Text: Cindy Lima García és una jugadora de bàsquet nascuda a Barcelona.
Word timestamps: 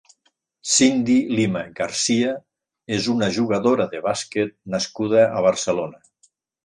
Cindy 0.75 1.17
Lima 1.39 1.61
García 1.81 2.31
és 2.97 3.09
una 3.15 3.29
jugadora 3.35 3.87
de 3.93 4.01
bàsquet 4.07 4.57
nascuda 4.77 5.27
a 5.29 5.45
Barcelona. 5.51 6.03